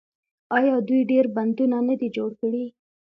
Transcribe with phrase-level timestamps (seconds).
[0.57, 2.65] آیا دوی ډیر بندونه نه دي جوړ کړي؟